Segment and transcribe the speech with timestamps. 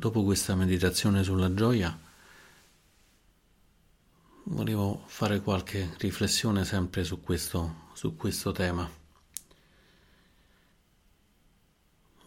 [0.00, 1.96] dopo questa meditazione sulla gioia,
[4.44, 8.90] volevo fare qualche riflessione sempre su questo, su questo tema.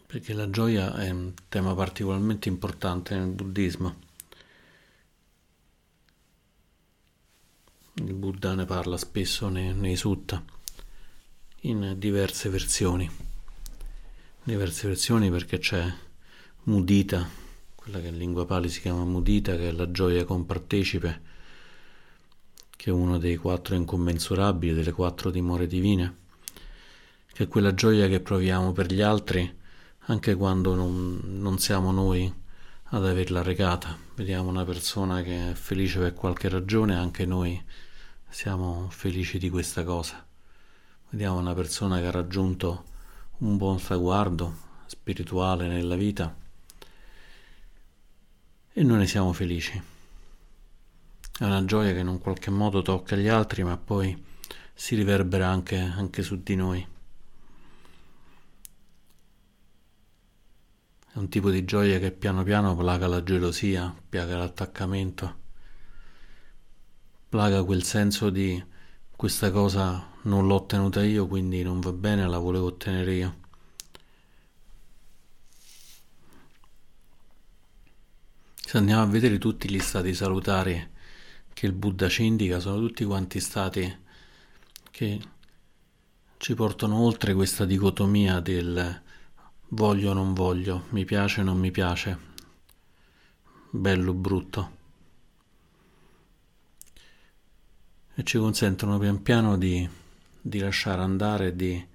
[0.06, 4.02] Perché la gioia è un tema particolarmente importante nel buddismo.
[7.94, 10.40] Il Buddha ne parla spesso nei, nei sutta,
[11.62, 13.10] in diverse versioni.
[14.44, 15.92] Diverse versioni perché c'è
[16.64, 17.42] mudita,
[17.84, 21.20] quella che in lingua pali si chiama mudita, che è la gioia compartecipe,
[22.74, 26.16] che è uno dei quattro incommensurabili, delle quattro dimore divine,
[27.30, 29.58] che è quella gioia che proviamo per gli altri
[30.06, 32.32] anche quando non, non siamo noi
[32.84, 33.98] ad averla regata.
[34.14, 37.62] Vediamo una persona che è felice per qualche ragione, anche noi
[38.30, 40.26] siamo felici di questa cosa.
[41.10, 42.84] Vediamo una persona che ha raggiunto
[43.40, 46.43] un buon traguardo spirituale nella vita
[48.76, 49.80] e noi ne siamo felici.
[51.38, 54.20] È una gioia che in un qualche modo tocca gli altri, ma poi
[54.74, 56.86] si riverbera anche, anche su di noi.
[61.12, 65.36] È un tipo di gioia che piano piano plaga la gelosia, piaga l'attaccamento,
[67.28, 68.60] plaga quel senso di
[69.14, 73.42] questa cosa non l'ho ottenuta io, quindi non va bene, la volevo ottenere io.
[78.74, 80.90] Se andiamo a vedere tutti gli stati salutari
[81.52, 83.98] che il Buddha ci indica, sono tutti quanti stati
[84.90, 85.20] che
[86.38, 89.00] ci portano oltre questa dicotomia del
[89.68, 92.18] voglio o non voglio, mi piace o non mi piace,
[93.70, 94.76] bello o brutto.
[98.16, 99.88] E ci consentono pian piano di,
[100.40, 101.86] di lasciare andare, di,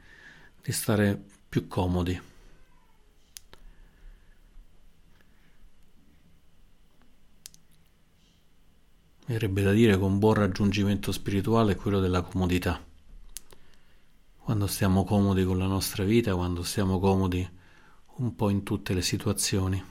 [0.61, 2.28] di stare più comodi.
[9.29, 12.83] Verrebbe da dire con buon raggiungimento spirituale è quello della comodità.
[14.37, 17.47] Quando stiamo comodi con la nostra vita, quando stiamo comodi
[18.15, 19.83] un po' in tutte le situazioni.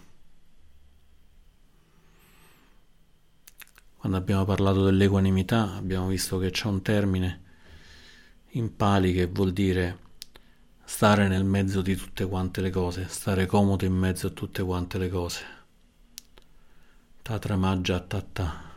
[3.97, 7.43] Quando abbiamo parlato dell'equanimità abbiamo visto che c'è un termine
[8.53, 10.07] in pali che vuol dire
[10.83, 14.99] stare nel mezzo di tutte quante le cose, stare comodo in mezzo a tutte quante
[14.99, 15.45] le cose.
[17.23, 18.68] Tatra maggia tatta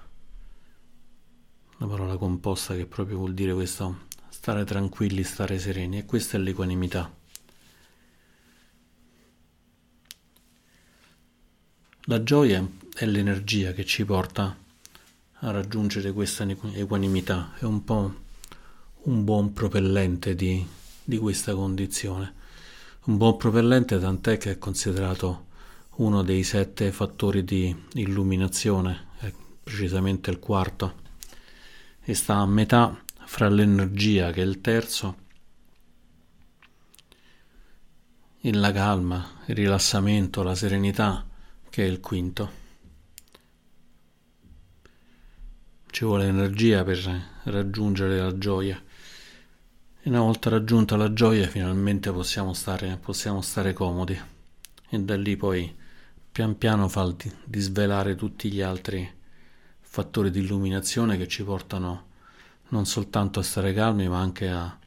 [1.81, 6.39] una parola composta che proprio vuol dire questo stare tranquilli, stare sereni e questa è
[6.39, 7.11] l'equanimità.
[12.05, 14.55] La gioia è l'energia che ci porta
[15.43, 18.13] a raggiungere questa equanimità, è un po'
[19.03, 20.63] un buon propellente di,
[21.03, 22.35] di questa condizione.
[23.05, 25.47] Un buon propellente tant'è che è considerato
[25.95, 29.33] uno dei sette fattori di illuminazione, è
[29.63, 31.01] precisamente il quarto
[32.03, 35.17] e sta a metà fra l'energia che è il terzo
[38.41, 41.25] e la calma, il rilassamento, la serenità
[41.69, 42.59] che è il quinto.
[45.91, 48.81] Ci vuole energia per raggiungere la gioia.
[50.03, 54.19] E una volta raggiunta la gioia finalmente possiamo stare, possiamo stare comodi
[54.89, 55.73] e da lì poi
[56.31, 57.13] pian piano fa
[57.45, 59.19] di, svelare tutti gli altri
[59.93, 62.05] fattori di illuminazione che ci portano
[62.69, 64.77] non soltanto a stare calmi ma anche a,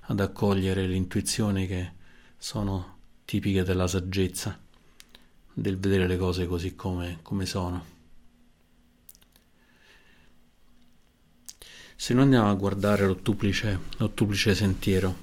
[0.00, 1.92] ad accogliere le intuizioni che
[2.36, 4.60] sono tipiche della saggezza,
[5.54, 7.84] del vedere le cose così come, come sono.
[11.96, 13.78] Se noi andiamo a guardare l'ottuplice,
[14.54, 15.16] sentiero,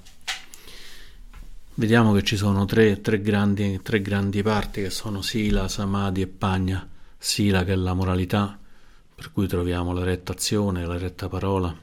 [1.75, 6.27] vediamo che ci sono tre, tre, grandi, tre grandi parti che sono Sila, Samadhi e
[6.27, 6.89] Pagna.
[7.19, 8.59] Sila che è la moralità,
[9.17, 11.75] per cui troviamo la retta azione, la retta parola,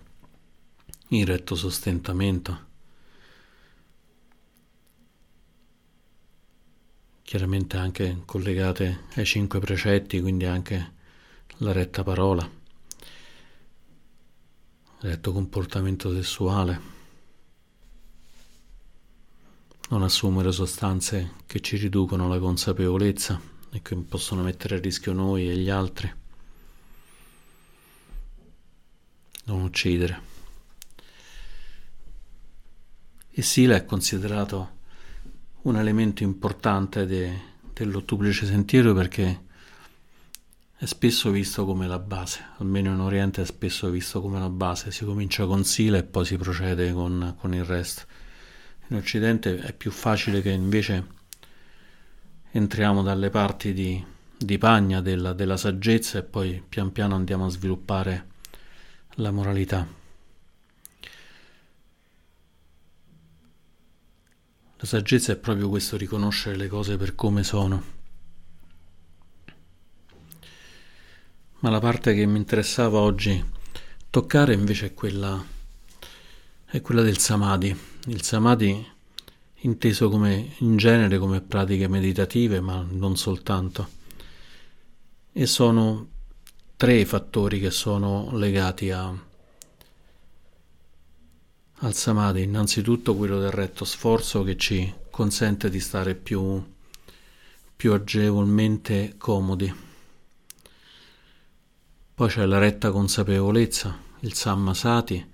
[1.08, 2.66] il retto sostentamento.
[7.22, 10.92] Chiaramente anche collegate ai cinque precetti, quindi anche
[11.56, 12.48] la retta parola,
[15.00, 16.80] il retto comportamento sessuale,
[19.88, 23.40] non assumere sostanze che ci riducono la consapevolezza
[23.72, 26.22] e che possono mettere a rischio noi e gli altri.
[29.44, 30.32] Non uccidere.
[33.30, 34.70] Il Sila è considerato
[35.62, 37.32] un elemento importante de,
[37.72, 39.42] dell'ottuplice sentiero perché
[40.76, 44.92] è spesso visto come la base, almeno in Oriente è spesso visto come la base,
[44.92, 48.02] si comincia con Sila e poi si procede con, con il resto.
[48.88, 51.06] In Occidente è più facile che invece
[52.50, 54.04] entriamo dalle parti di,
[54.36, 58.32] di pagna della, della saggezza e poi pian piano andiamo a sviluppare
[59.16, 59.86] la moralità.
[64.76, 67.92] La saggezza è proprio questo, riconoscere le cose per come sono.
[71.60, 73.42] Ma la parte che mi interessava oggi
[74.10, 75.42] toccare invece è quella,
[76.66, 77.74] è quella del samadhi.
[78.06, 78.92] Il samadhi
[79.60, 83.88] inteso come in genere come pratiche meditative, ma non soltanto.
[85.32, 86.08] E sono
[86.76, 89.12] tre fattori che sono legati a,
[91.78, 92.42] al samadhi.
[92.42, 96.62] Innanzitutto quello del retto sforzo che ci consente di stare più,
[97.76, 99.72] più agevolmente comodi.
[102.14, 105.32] Poi c'è la retta consapevolezza, il sammasati,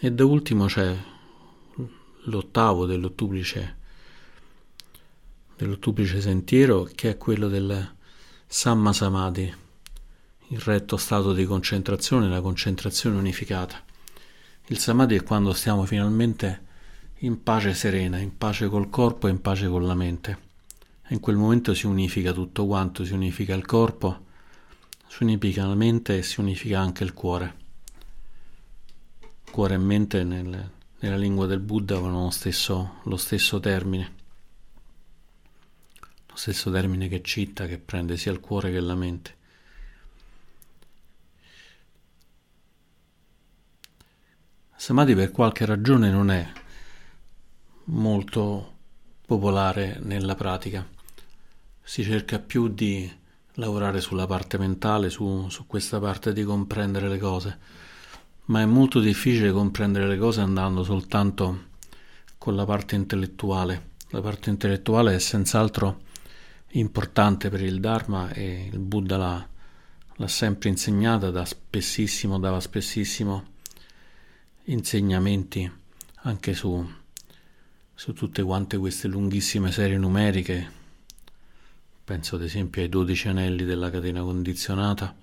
[0.00, 0.96] e da ultimo c'è
[2.24, 3.76] l'ottavo dell'ottuplice,
[5.56, 7.94] dell'ottuplice sentiero che è quello del
[8.46, 9.54] Samma Samadhi,
[10.52, 13.82] il retto stato di concentrazione, la concentrazione unificata.
[14.66, 16.66] Il Samadhi è quando stiamo finalmente
[17.20, 20.50] in pace serena, in pace col corpo e in pace con la mente.
[21.08, 24.26] E in quel momento si unifica tutto quanto, si unifica il corpo,
[25.06, 27.56] si unifica la mente e si unifica anche il cuore.
[29.50, 34.12] Cuore e mente nel, nella lingua del Buddha avevano lo stesso, lo stesso termine,
[36.26, 39.40] lo stesso termine che citta, che prende sia il cuore che la mente.
[44.82, 46.44] Samadhi per qualche ragione non è
[47.84, 48.78] molto
[49.24, 50.84] popolare nella pratica.
[51.80, 53.08] Si cerca più di
[53.52, 57.58] lavorare sulla parte mentale, su, su questa parte di comprendere le cose
[58.46, 61.66] ma è molto difficile comprendere le cose andando soltanto
[62.36, 63.90] con la parte intellettuale.
[64.08, 66.00] La parte intellettuale è senz'altro
[66.70, 69.48] importante per il Dharma e il Buddha l'ha,
[70.16, 73.50] l'ha sempre insegnata, da spessissimo, dava spessissimo
[74.64, 75.70] insegnamenti
[76.24, 76.88] anche su,
[77.94, 80.80] su tutte quante queste lunghissime serie numeriche.
[82.04, 85.14] Penso ad esempio ai dodici anelli della catena condizionata,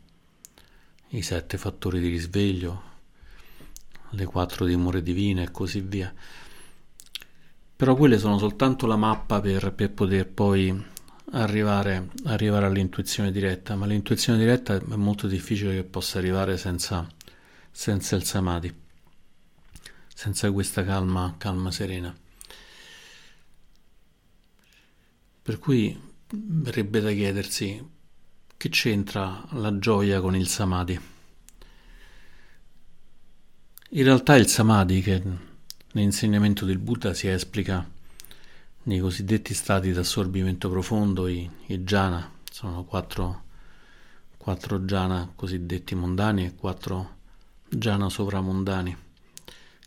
[1.10, 2.84] i sette fattori di risveglio,
[4.12, 6.14] le quattro dimore divine e così via.
[7.76, 10.86] Però quelle sono soltanto la mappa per, per poter poi
[11.32, 17.08] arrivare, arrivare, all'intuizione diretta, ma l'intuizione diretta è molto difficile che possa arrivare senza,
[17.72, 18.74] senza il samadhi,
[20.20, 22.14] senza questa calma, calma serena.
[25.42, 25.98] Per cui
[26.30, 27.90] verrebbe da chiedersi
[28.58, 31.00] che c'entra la gioia con il samadhi.
[33.92, 35.24] In realtà il samadhi, che
[35.94, 37.90] nell'insegnamento del Buddha si esplica
[38.84, 43.44] nei cosiddetti stati di assorbimento profondo, i, i jhana, sono quattro,
[44.36, 47.16] quattro jhana cosiddetti mondani e quattro
[47.70, 49.08] jhana sovramondani,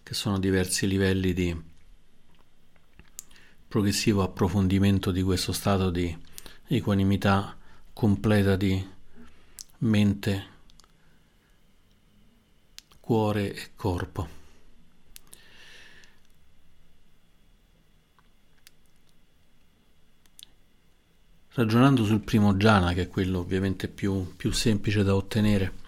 [0.02, 1.70] che sono diversi livelli di
[3.68, 6.14] progressivo approfondimento di questo stato di
[6.66, 7.56] equanimità
[7.92, 8.86] completa di
[9.78, 10.46] mente,
[13.00, 14.40] cuore e corpo.
[21.54, 25.80] Ragionando sul primo jhana, che è quello ovviamente più, più semplice da ottenere,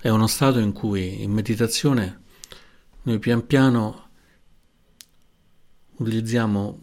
[0.00, 2.22] è uno stato in cui in meditazione
[3.02, 4.08] noi pian piano
[5.96, 6.80] utilizziamo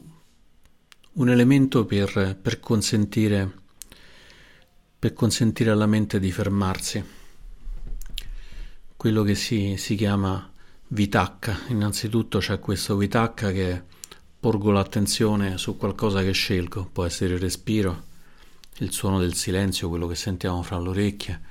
[1.14, 3.52] un elemento per, per, consentire,
[5.00, 7.04] per consentire alla mente di fermarsi
[8.96, 10.52] quello che si, si chiama
[10.90, 11.62] vitacca.
[11.70, 13.82] Innanzitutto c'è questo vitacca che
[14.40, 18.04] porgo l'attenzione su qualcosa che scelgo, può essere il respiro,
[18.78, 21.42] il suono del silenzio, quello che sentiamo fra le orecchie,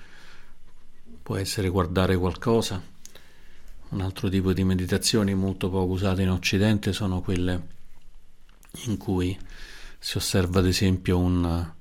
[1.27, 2.81] può essere guardare qualcosa.
[3.89, 7.67] Un altro tipo di meditazioni molto poco usate in Occidente sono quelle
[8.85, 9.37] in cui
[9.99, 11.73] si osserva ad esempio un,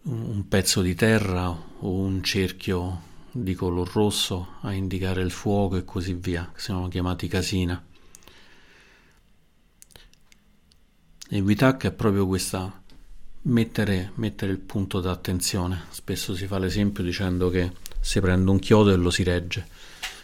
[0.00, 3.02] un pezzo di terra o un cerchio
[3.32, 7.84] di color rosso a indicare il fuoco e così via, che sono chiamati casina.
[11.28, 12.82] E Vitacca è proprio questa
[13.42, 15.82] mettere, mettere il punto d'attenzione.
[15.90, 19.66] Spesso si fa l'esempio dicendo che si prende un chiodo e lo si regge,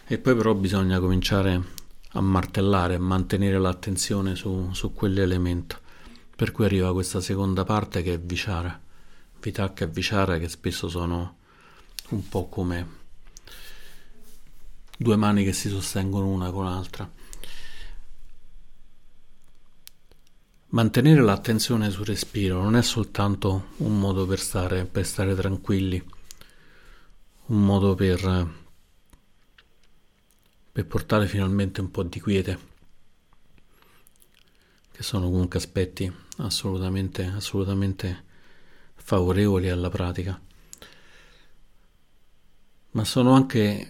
[0.05, 1.61] e poi però bisogna cominciare
[2.11, 5.79] a martellare, a mantenere l'attenzione su, su quell'elemento.
[6.35, 8.79] Per cui arriva questa seconda parte che è Vichara.
[9.39, 11.35] Vitacca e Vichara che spesso sono
[12.09, 12.95] un po' come
[14.97, 17.09] due mani che si sostengono una con l'altra.
[20.69, 26.03] mantenere l'attenzione sul respiro non è soltanto un modo per stare, per stare tranquilli,
[27.47, 28.49] un modo per,
[30.71, 32.59] per portare finalmente un po' di quiete,
[34.91, 38.25] che sono comunque aspetti assolutamente, assolutamente
[38.95, 40.39] favorevoli alla pratica,
[42.91, 43.89] ma sono anche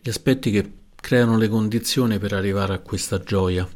[0.00, 3.68] gli aspetti che creano le condizioni per arrivare a questa gioia,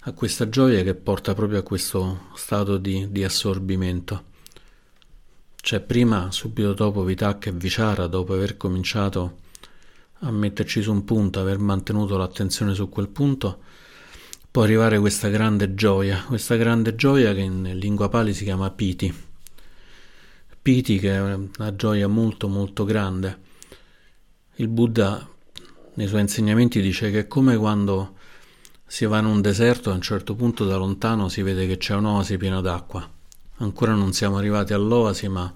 [0.00, 4.27] a questa gioia che porta proprio a questo stato di, di assorbimento.
[5.68, 9.40] Cioè prima, subito dopo Vitaka e Vichara, dopo aver cominciato
[10.20, 13.58] a metterci su un punto, aver mantenuto l'attenzione su quel punto,
[14.50, 19.14] può arrivare questa grande gioia, questa grande gioia che in lingua pali si chiama piti.
[20.62, 23.38] Piti che è una gioia molto molto grande.
[24.54, 25.28] Il Buddha
[25.96, 28.14] nei suoi insegnamenti dice che è come quando
[28.86, 31.76] si va in un deserto e a un certo punto da lontano si vede che
[31.76, 33.16] c'è un'oasi piena d'acqua.
[33.58, 35.52] Ancora non siamo arrivati all'oasi, ma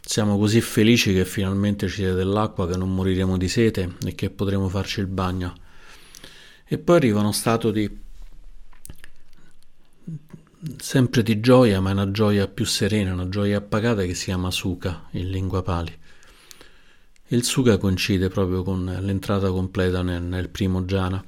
[0.00, 4.30] siamo così felici che finalmente ci sia dell'acqua che non moriremo di sete e che
[4.30, 5.54] potremo farci il bagno.
[6.64, 8.00] E poi arriva uno stato di
[10.78, 14.50] sempre di gioia, ma è una gioia più serena, una gioia appagata che si chiama
[14.50, 15.98] Sukha in lingua pali.
[17.28, 21.24] Il Suga coincide proprio con l'entrata completa nel, nel primo jhana.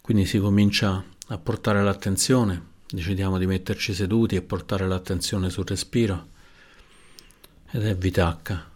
[0.00, 6.28] Quindi si comincia a portare l'attenzione, decidiamo di metterci seduti e portare l'attenzione sul respiro
[7.70, 8.70] ed è vitacca.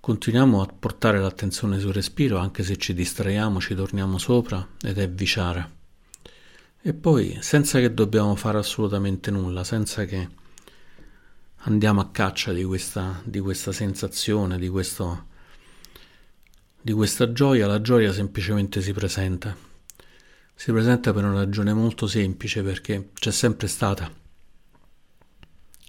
[0.00, 5.08] Continuiamo a portare l'attenzione sul respiro anche se ci distraiamo, ci torniamo sopra ed è
[5.08, 5.68] vichara.
[6.82, 10.28] E poi senza che dobbiamo fare assolutamente nulla, senza che
[11.66, 15.26] andiamo a caccia di questa, di questa sensazione, di, questo,
[16.80, 19.75] di questa gioia, la gioia semplicemente si presenta.
[20.58, 24.10] Si presenta per una ragione molto semplice perché c'è sempre stata.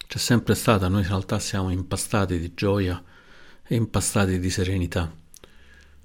[0.05, 3.01] C'è sempre stata, noi in realtà siamo impastati di gioia
[3.65, 5.09] e impastati di serenità.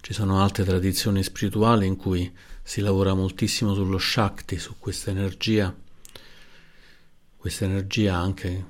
[0.01, 5.75] Ci sono altre tradizioni spirituali in cui si lavora moltissimo sullo Shakti, su questa energia,
[7.37, 8.65] questa energia anche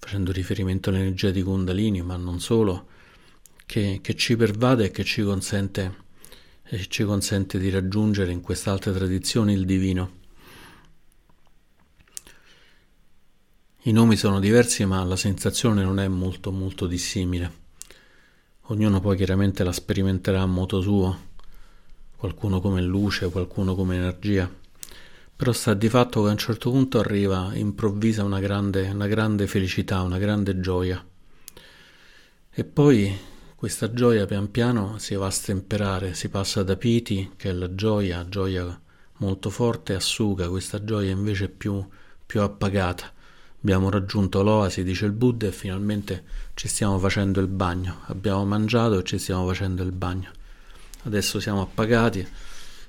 [0.00, 2.88] facendo riferimento all'energia di Kundalini, ma non solo,
[3.66, 6.08] che, che ci pervade e che ci consente,
[6.72, 10.18] e ci consente di raggiungere in quest'altra tradizione il divino.
[13.82, 17.58] I nomi sono diversi, ma la sensazione non è molto molto dissimile.
[18.66, 21.18] Ognuno poi chiaramente la sperimenterà a modo suo,
[22.16, 24.48] qualcuno come luce, qualcuno come energia.
[25.34, 29.48] Però sta di fatto che a un certo punto arriva improvvisa una grande, una grande
[29.48, 31.04] felicità, una grande gioia.
[32.52, 33.12] E poi
[33.60, 37.74] questa gioia pian piano si va a stemperare, si passa da piti, che è la
[37.74, 38.80] gioia, gioia
[39.18, 41.86] molto forte, a suga, questa gioia invece più,
[42.24, 43.12] più appagata.
[43.60, 46.24] Abbiamo raggiunto l'oasi, dice il Buddha, e finalmente
[46.54, 48.00] ci stiamo facendo il bagno.
[48.06, 50.30] Abbiamo mangiato e ci stiamo facendo il bagno.
[51.02, 52.26] Adesso siamo appagati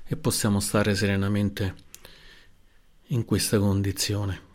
[0.08, 1.76] e possiamo stare serenamente
[3.08, 4.51] in questa condizione.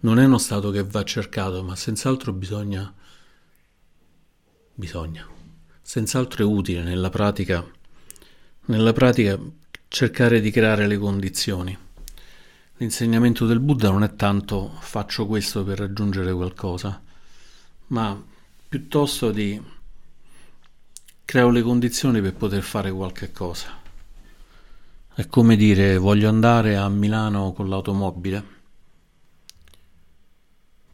[0.00, 2.92] Non è uno stato che va cercato, ma senz'altro bisogna,
[4.74, 5.26] bisogna,
[5.80, 7.64] senz'altro è utile nella pratica,
[8.66, 9.38] nella pratica
[9.88, 11.76] cercare di creare le condizioni.
[12.78, 17.02] L'insegnamento del Buddha non è tanto faccio questo per raggiungere qualcosa,
[17.88, 18.22] ma
[18.68, 19.60] piuttosto di
[21.24, 23.80] creo le condizioni per poter fare qualche cosa.
[25.14, 28.55] È come dire voglio andare a Milano con l'automobile.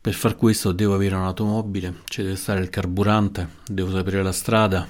[0.02, 4.86] Per far questo devo avere un'automobile, ci deve stare il carburante, devo sapere la strada,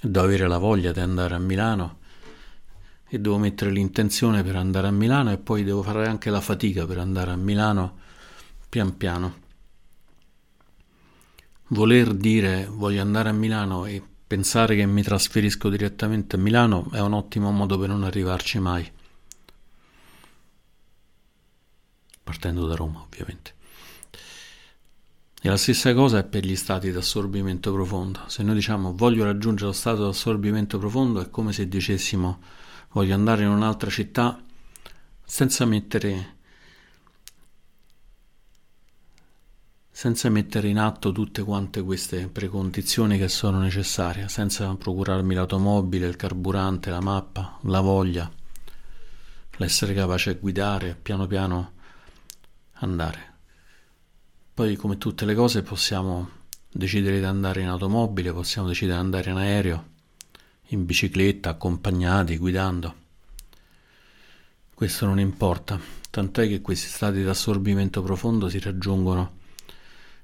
[0.00, 1.98] devo avere la voglia di andare a Milano
[3.08, 6.86] e devo mettere l'intenzione per andare a Milano e poi devo fare anche la fatica
[6.86, 7.98] per andare a Milano
[8.68, 9.40] pian piano.
[11.68, 14.02] Voler dire voglio andare a Milano e
[14.32, 18.90] Pensare che mi trasferisco direttamente a Milano è un ottimo modo per non arrivarci mai.
[22.22, 23.52] Partendo da Roma, ovviamente.
[25.44, 28.20] E la stessa cosa è per gli stati di assorbimento profondo.
[28.28, 32.38] Se noi diciamo voglio raggiungere lo stato di assorbimento profondo, è come se dicessimo
[32.92, 34.40] voglio andare in un'altra città
[35.24, 36.36] senza mettere
[39.90, 46.14] senza mettere in atto tutte quante queste precondizioni che sono necessarie, senza procurarmi l'automobile, il
[46.14, 48.30] carburante, la mappa, la voglia,
[49.56, 51.72] l'essere capace a guidare, piano piano
[52.74, 53.31] andare.
[54.54, 56.28] Poi come tutte le cose possiamo
[56.70, 59.88] decidere di andare in automobile, possiamo decidere di andare in aereo,
[60.68, 62.94] in bicicletta, accompagnati, guidando.
[64.74, 65.80] Questo non importa,
[66.10, 69.40] tant'è che questi stati di assorbimento profondo si raggiungono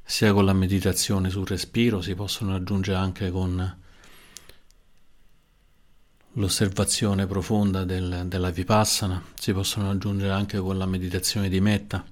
[0.05, 3.77] sia con la meditazione sul respiro, si possono raggiungere anche con
[6.33, 12.05] l'osservazione profonda del, della vipassana, si possono raggiungere anche con la meditazione di metta,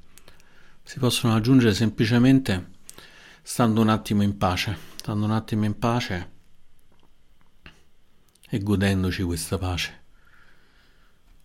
[0.87, 2.75] si possono raggiungere semplicemente
[3.43, 6.31] stando un attimo in pace, stando un attimo in pace
[8.49, 10.05] e godendoci questa pace.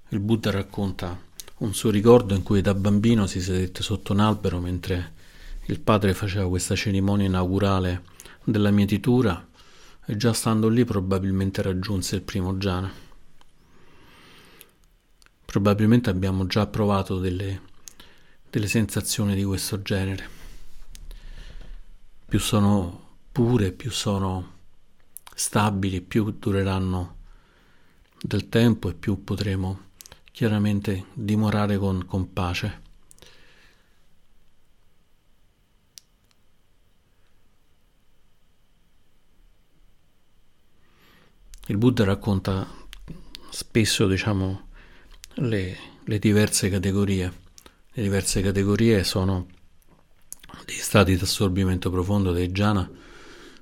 [0.09, 1.19] Il Buddha racconta
[1.57, 5.13] un suo ricordo in cui da bambino si sedette sotto un albero mentre
[5.65, 8.03] il padre faceva questa cerimonia inaugurale
[8.43, 9.43] della mietitura
[10.05, 12.91] e già stando lì probabilmente raggiunse il primo jhana.
[15.45, 17.69] Probabilmente abbiamo già provato delle,
[18.51, 20.39] delle sensazioni di questo genere
[22.31, 24.59] più sono pure, più sono
[25.35, 27.17] stabili, più dureranno
[28.21, 29.89] del tempo e più potremo
[30.31, 32.81] chiaramente dimorare con, con pace.
[41.67, 42.65] Il Buddha racconta
[43.49, 44.69] spesso, diciamo,
[45.33, 47.49] le, le diverse categorie.
[47.93, 49.47] Le diverse categorie sono
[50.65, 52.89] di stati di assorbimento profondo dei jhana,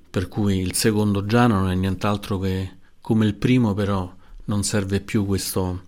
[0.08, 5.02] per cui il secondo jhana non è nient'altro che come il primo, però non serve
[5.02, 5.86] più questo,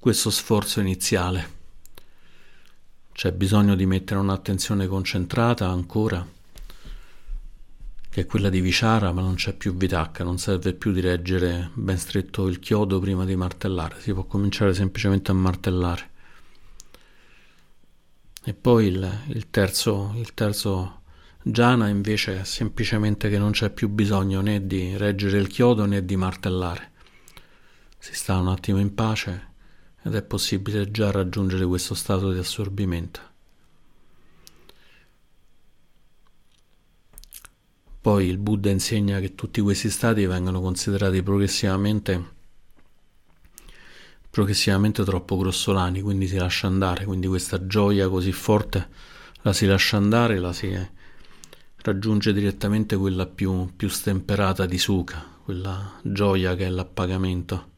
[0.00, 1.52] questo sforzo iniziale.
[3.12, 6.26] C'è bisogno di mettere un'attenzione concentrata ancora,
[8.10, 11.70] che è quella di Vichara, ma non c'è più Vitacca, non serve più di reggere
[11.74, 16.10] ben stretto il chiodo prima di martellare, si può cominciare semplicemente a martellare.
[18.46, 21.00] E poi il, il, terzo, il terzo
[21.42, 26.04] Giana invece è semplicemente che non c'è più bisogno né di reggere il chiodo né
[26.04, 26.92] di martellare.
[27.98, 29.52] Si sta un attimo in pace
[30.02, 33.20] ed è possibile già raggiungere questo stato di assorbimento.
[37.98, 42.33] Poi il Buddha insegna che tutti questi stati vengono considerati progressivamente
[44.34, 48.88] progressivamente troppo grossolani, quindi si lascia andare, quindi questa gioia così forte
[49.42, 50.76] la si lascia andare, la si
[51.76, 57.70] raggiunge direttamente quella più, più stemperata di Sukha, quella gioia che è l'appagamento,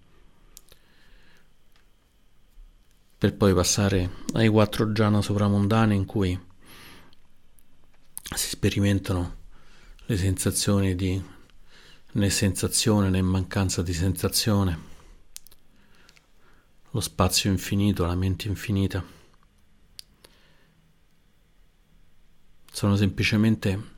[3.18, 6.40] per poi passare ai quattro jhana sopramondani in cui
[8.34, 9.36] si sperimentano
[10.06, 11.22] le sensazioni di
[12.12, 14.94] né sensazione né mancanza di sensazione
[16.96, 19.04] lo spazio infinito, la mente infinita.
[22.72, 23.94] Sono semplicemente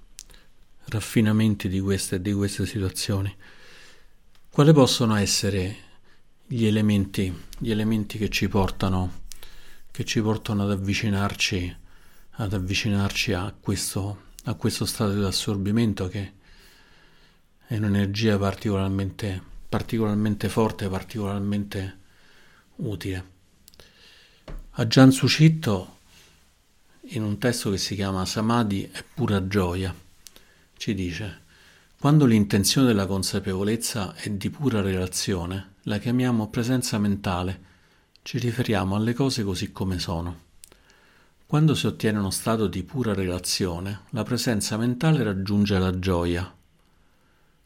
[0.87, 3.33] raffinamenti di queste, di queste situazioni.
[4.51, 5.77] Quali possono essere
[6.45, 9.27] gli elementi, gli elementi che ci portano,
[9.93, 11.77] che ci portano ad avvicinarci,
[12.31, 16.33] ad avvicinarci a questo, a questo stato di assorbimento che
[17.65, 21.98] è un'energia particolarmente, particolarmente forte, particolarmente
[22.79, 23.37] utile.
[24.71, 25.99] A Gian Sucitto,
[27.11, 29.95] in un testo che si chiama Samadhi è pura gioia,
[30.77, 31.47] ci dice
[31.99, 37.61] quando l'intenzione della consapevolezza è di pura relazione, la chiamiamo presenza mentale,
[38.23, 40.47] ci riferiamo alle cose così come sono.
[41.45, 46.55] Quando si ottiene uno stato di pura relazione, la presenza mentale raggiunge la gioia,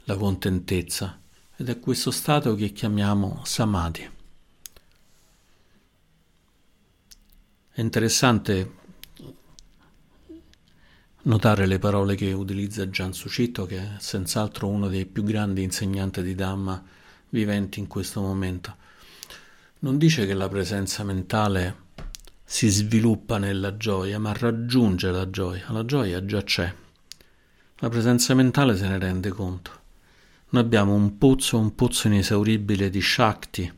[0.05, 1.21] la contentezza,
[1.55, 4.09] ed è questo stato che chiamiamo samadhi.
[7.75, 8.71] È interessante
[11.23, 16.23] notare le parole che utilizza Gian Sucito, che è senz'altro uno dei più grandi insegnanti
[16.23, 16.85] di Dhamma
[17.31, 18.77] viventi in questo momento.
[19.79, 21.77] Non dice che la presenza mentale
[22.45, 25.65] si sviluppa nella gioia, ma raggiunge la gioia.
[25.71, 26.75] La gioia già c'è.
[27.79, 29.81] La presenza mentale se ne rende conto.
[30.51, 33.73] Noi abbiamo un pozzo, un pozzo inesauribile di Shakti,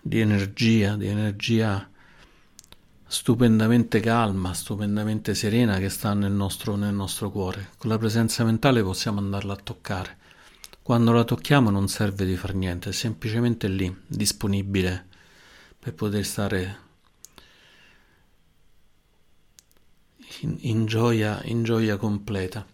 [0.00, 1.90] di energia, di energia
[3.12, 7.72] stupendamente calma, stupendamente serena che sta nel nostro, nel nostro cuore.
[7.76, 10.16] Con la presenza mentale possiamo andarla a toccare.
[10.80, 15.08] Quando la tocchiamo non serve di far niente, è semplicemente lì, disponibile
[15.78, 16.78] per poter stare
[20.40, 22.66] in, in, gioia, in gioia completa.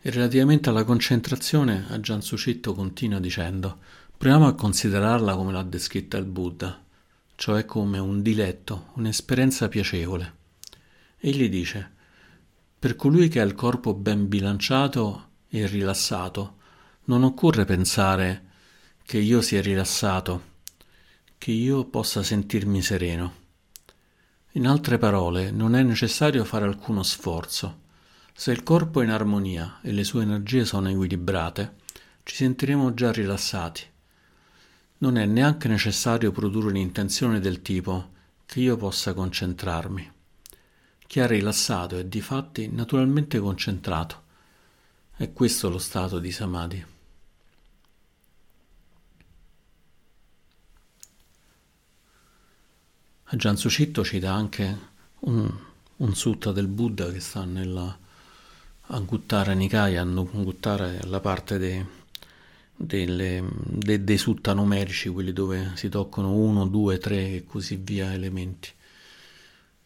[0.00, 3.80] E relativamente alla concentrazione, a Gian Sucitto continua dicendo:
[4.16, 6.82] Proviamo a considerarla come l'ha descritta il Buddha
[7.34, 10.40] cioè come un diletto, un'esperienza piacevole.
[11.18, 11.90] Egli dice,
[12.78, 16.56] Per colui che ha il corpo ben bilanciato e rilassato,
[17.04, 18.50] non occorre pensare
[19.04, 20.50] che io sia rilassato,
[21.38, 23.40] che io possa sentirmi sereno.
[24.52, 27.80] In altre parole, non è necessario fare alcuno sforzo.
[28.34, 31.76] Se il corpo è in armonia e le sue energie sono equilibrate,
[32.22, 33.82] ci sentiremo già rilassati.
[35.02, 38.12] Non è neanche necessario produrre un'intenzione del tipo
[38.46, 40.12] che io possa concentrarmi.
[41.08, 44.22] Chi è rilassato è di fatti naturalmente concentrato.
[45.16, 46.86] È questo lo stato di samadhi.
[53.24, 54.78] Ajahn Sucitto cita anche
[55.20, 55.52] un,
[55.96, 57.98] un sutta del Buddha che sta nella
[58.86, 61.84] Anguttara Nikaya, Anguttara è la parte dei,
[62.84, 68.12] delle, de, dei sutta numerici, quelli dove si toccano uno, due, tre e così via
[68.12, 68.70] elementi.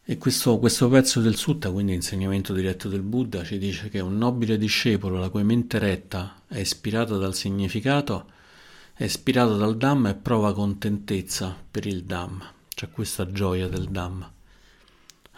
[0.08, 4.16] E questo, questo pezzo del sutta, quindi insegnamento diretto del Buddha, ci dice che un
[4.16, 8.30] nobile discepolo la cui mente retta è ispirata dal significato,
[8.94, 14.30] è ispirato dal Dhamma e prova contentezza per il Dhamma c'è questa gioia del Dhamma.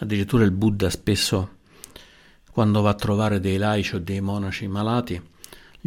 [0.00, 1.58] Addirittura il Buddha spesso,
[2.50, 5.22] quando va a trovare dei laici o dei monaci malati,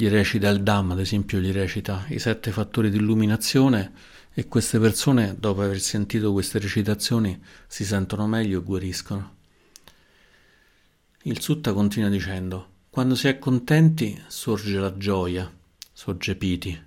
[0.02, 3.92] gli recita il Dhamma, ad esempio gli recita i sette fattori di illuminazione
[4.34, 9.36] e queste persone, dopo aver sentito queste recitazioni, si sentono meglio e guariscono.
[11.24, 15.52] Il Sutta continua dicendo, quando si è contenti sorge la gioia,
[15.94, 16.82] sorge piti.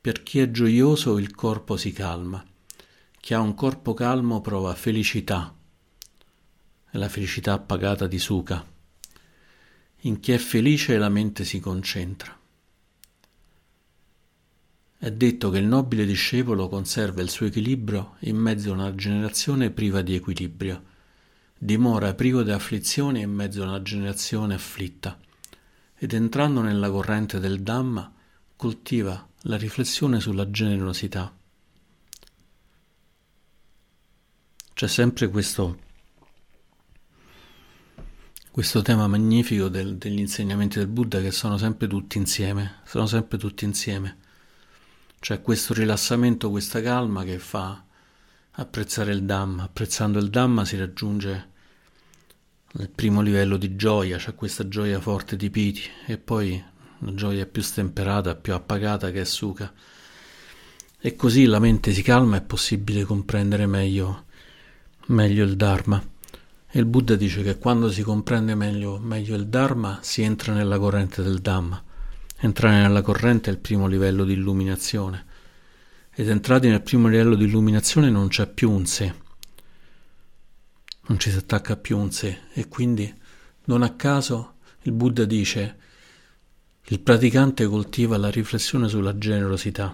[0.00, 2.42] Per chi è gioioso il corpo si calma
[3.20, 5.54] chi ha un corpo calmo prova felicità,
[6.90, 8.64] è la felicità appagata di suca.
[10.04, 12.34] In chi è felice la mente si concentra.
[14.96, 19.70] È detto che il nobile discepolo conserva il suo equilibrio in mezzo a una generazione
[19.70, 20.84] priva di equilibrio,
[21.56, 25.18] dimora privo di afflizioni in mezzo a una generazione afflitta,
[25.94, 28.10] ed entrando nella corrente del Dhamma
[28.56, 31.34] coltiva la riflessione sulla generosità.
[34.72, 35.78] C'è sempre questo,
[38.50, 43.38] questo tema magnifico del, degli insegnamenti del Buddha che sono sempre tutti insieme, sono sempre
[43.38, 44.18] tutti insieme.
[45.20, 47.84] C'è questo rilassamento, questa calma che fa
[48.52, 49.62] apprezzare il Dhamma.
[49.62, 51.48] Apprezzando il Dhamma si raggiunge
[52.72, 56.62] il primo livello di gioia, c'è questa gioia forte di piti e poi
[56.98, 59.72] una gioia più stemperata, più appagata che è sukha.
[60.98, 64.24] E così la mente si calma è possibile comprendere meglio
[65.06, 66.02] meglio il Dharma.
[66.72, 71.20] Il Buddha dice che quando si comprende meglio, meglio il Dharma si entra nella corrente
[71.20, 71.82] del Dhamma.
[72.38, 75.26] Entrare nella corrente è il primo livello di illuminazione.
[76.14, 79.12] Ed entrati nel primo livello di illuminazione non c'è più un sé.
[81.08, 82.38] Non ci si attacca più un sé.
[82.52, 83.12] E quindi,
[83.64, 85.76] non a caso, il Buddha dice
[86.84, 89.92] il praticante coltiva la riflessione sulla generosità.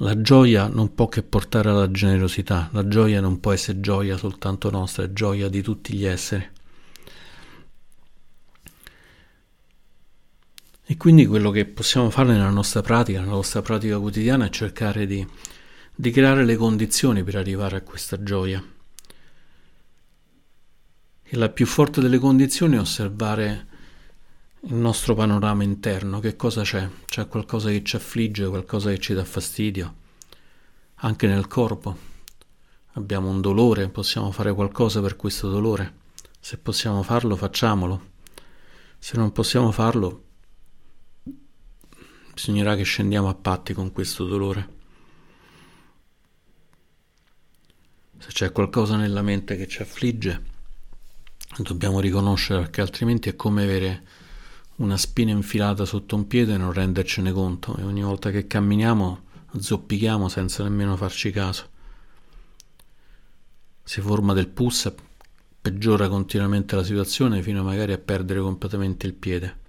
[0.00, 4.70] La gioia non può che portare alla generosità, la gioia non può essere gioia soltanto
[4.70, 6.46] nostra, è gioia di tutti gli esseri.
[10.88, 15.06] E quindi quello che possiamo fare nella nostra pratica, nella nostra pratica quotidiana, è cercare
[15.06, 15.26] di,
[15.94, 18.62] di creare le condizioni per arrivare a questa gioia.
[21.22, 23.65] E la più forte delle condizioni è osservare
[24.60, 26.88] il nostro panorama interno, che cosa c'è?
[27.04, 29.94] C'è qualcosa che ci affligge, qualcosa che ci dà fastidio,
[30.96, 31.96] anche nel corpo.
[32.92, 36.04] Abbiamo un dolore, possiamo fare qualcosa per questo dolore.
[36.40, 38.14] Se possiamo farlo, facciamolo.
[38.98, 40.24] Se non possiamo farlo,
[42.32, 44.74] bisognerà che scendiamo a patti con questo dolore.
[48.18, 50.42] Se c'è qualcosa nella mente che ci affligge,
[51.58, 54.04] dobbiamo riconoscere perché altrimenti è come avere
[54.76, 59.24] una spina infilata sotto un piede e non rendercene conto e ogni volta che camminiamo
[59.58, 61.68] zoppichiamo senza nemmeno farci caso.
[63.82, 64.92] Si forma del pus,
[65.60, 69.64] peggiora continuamente la situazione fino magari a perdere completamente il piede.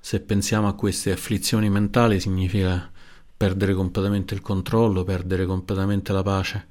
[0.00, 2.90] Se pensiamo a queste afflizioni mentali significa
[3.36, 6.68] perdere completamente il controllo, perdere completamente la pace.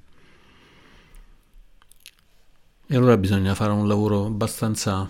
[2.86, 5.10] E allora bisogna fare un lavoro abbastanza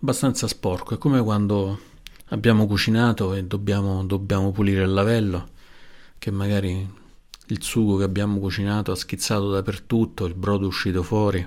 [0.00, 0.94] abbastanza sporco.
[0.94, 1.78] È come quando
[2.26, 5.48] abbiamo cucinato e dobbiamo, dobbiamo pulire il lavello,
[6.18, 7.04] che magari
[7.48, 11.46] il sugo che abbiamo cucinato ha schizzato dappertutto, il brodo è uscito fuori.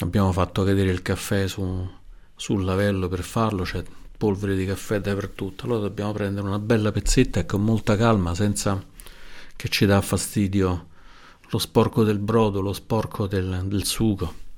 [0.00, 1.88] Abbiamo fatto cadere il caffè su,
[2.34, 3.82] sul lavello per farlo, c'è
[4.16, 5.64] polvere di caffè dappertutto.
[5.66, 8.82] Allora dobbiamo prendere una bella pezzetta e con molta calma, senza
[9.56, 10.88] che ci dà fastidio
[11.50, 14.48] lo sporco del brodo, lo sporco del, del sugo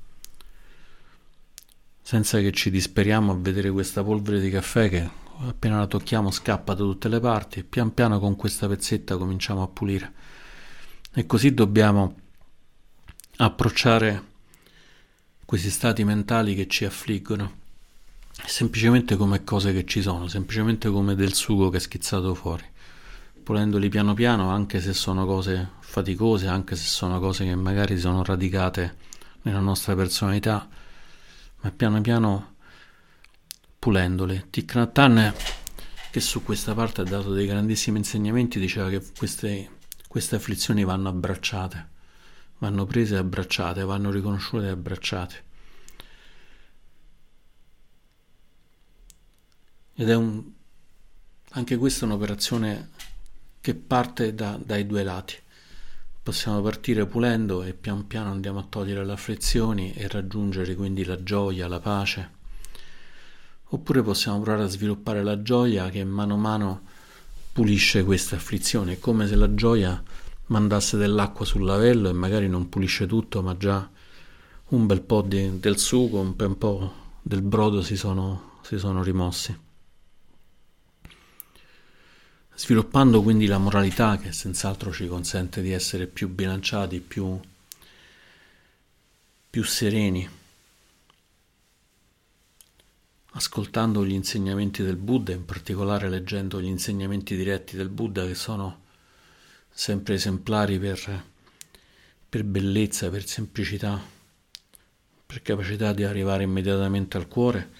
[2.05, 5.09] senza che ci disperiamo a vedere questa polvere di caffè che
[5.47, 9.63] appena la tocchiamo scappa da tutte le parti e pian piano con questa pezzetta cominciamo
[9.63, 10.11] a pulire.
[11.13, 12.15] E così dobbiamo
[13.37, 14.31] approcciare
[15.45, 17.61] questi stati mentali che ci affliggono
[18.45, 22.65] semplicemente come cose che ci sono, semplicemente come del sugo che è schizzato fuori,
[23.41, 28.23] pulendoli piano piano anche se sono cose faticose, anche se sono cose che magari sono
[28.23, 28.97] radicate
[29.43, 30.67] nella nostra personalità,
[31.63, 32.55] ma piano piano
[33.79, 34.45] pulendoli.
[34.49, 35.33] Thich Nhat
[36.11, 41.09] che su questa parte ha dato dei grandissimi insegnamenti, diceva che queste, queste afflizioni vanno
[41.09, 41.89] abbracciate,
[42.59, 45.43] vanno prese e abbracciate, vanno riconosciute e abbracciate.
[49.95, 50.43] Ed è un,
[51.51, 52.89] anche questa è un'operazione
[53.59, 55.35] che parte da, dai due lati.
[56.23, 61.21] Possiamo partire pulendo e pian piano andiamo a togliere le afflizioni e raggiungere quindi la
[61.21, 62.31] gioia, la pace.
[63.65, 66.81] Oppure possiamo provare a sviluppare la gioia che mano a mano
[67.51, 70.01] pulisce queste afflizioni, è come se la gioia
[70.45, 73.89] mandasse dell'acqua sul lavello e magari non pulisce tutto, ma già
[74.69, 79.03] un bel po' di, del sugo, un bel po' del brodo si sono, si sono
[79.03, 79.62] rimossi
[82.55, 87.39] sviluppando quindi la moralità che senz'altro ci consente di essere più bilanciati, più,
[89.49, 90.29] più sereni,
[93.31, 98.81] ascoltando gli insegnamenti del Buddha, in particolare leggendo gli insegnamenti diretti del Buddha che sono
[99.71, 101.23] sempre esemplari per,
[102.29, 103.99] per bellezza, per semplicità,
[105.25, 107.71] per capacità di arrivare immediatamente al cuore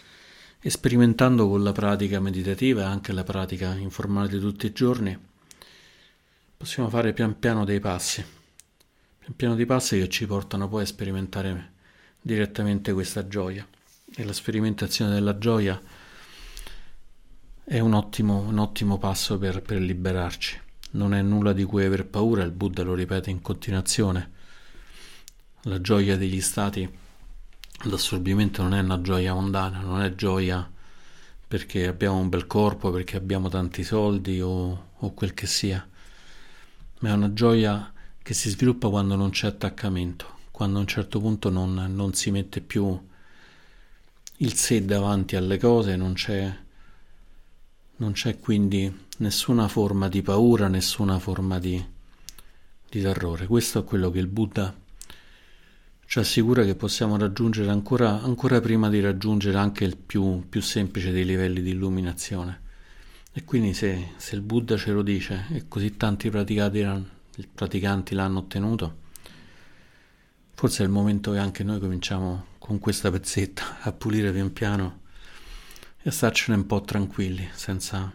[0.66, 5.16] e sperimentando con la pratica meditativa e anche la pratica informale di tutti i giorni,
[6.56, 8.24] possiamo fare pian piano dei passi,
[9.20, 11.72] pian piano dei passi che ci portano poi a sperimentare
[12.22, 13.68] direttamente questa gioia.
[14.16, 15.82] E la sperimentazione della gioia
[17.66, 20.62] è un ottimo, un ottimo passo per, per liberarci.
[20.92, 24.32] Non è nulla di cui aver paura, il Buddha lo ripete in continuazione.
[25.64, 27.02] La gioia degli stati
[27.86, 30.70] L'assorbimento non è una gioia mondana, non è gioia
[31.46, 35.86] perché abbiamo un bel corpo, perché abbiamo tanti soldi o, o quel che sia,
[37.00, 37.92] ma è una gioia
[38.22, 42.32] che si sviluppa quando non c'è attaccamento, quando a un certo punto non, non si
[42.32, 43.00] mette più
[44.38, 46.58] il sé davanti alle cose, non c'è,
[47.98, 51.86] non c'è quindi nessuna forma di paura, nessuna forma di,
[52.90, 53.46] di terrore.
[53.46, 54.74] Questo è quello che il Buddha
[56.14, 61.12] ci assicura che possiamo raggiungere ancora, ancora prima di raggiungere anche il più, più, semplice
[61.12, 62.62] dei livelli di illuminazione.
[63.32, 68.98] E quindi se, se il Buddha ce lo dice e così tanti praticanti l'hanno ottenuto,
[70.54, 75.00] forse è il momento che anche noi cominciamo con questa pezzetta a pulire pian piano
[76.00, 78.14] e a starcene un po' tranquilli, senza,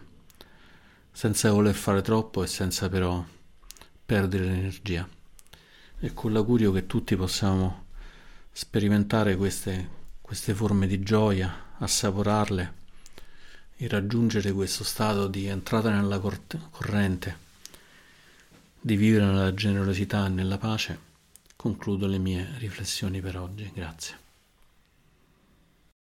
[1.11, 3.21] senza voler fare troppo e senza però
[4.05, 5.05] perdere l'energia.
[5.99, 7.87] E con l'augurio che tutti possiamo
[8.59, 9.87] sperimentare queste,
[10.19, 12.73] queste forme di gioia, assaporarle
[13.77, 17.37] e raggiungere questo stato di entrata nella corrente,
[18.77, 20.99] di vivere nella generosità e nella pace,
[21.55, 23.71] concludo le mie riflessioni per oggi.
[23.73, 24.18] Grazie.